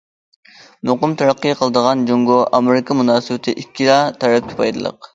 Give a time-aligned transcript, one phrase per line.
[0.89, 5.05] مۇقىم تەرەققىي قىلىدىغان جۇڭگو- ئامېرىكا مۇناسىۋىتى ئىككىلا تەرەپكە پايدىلىق.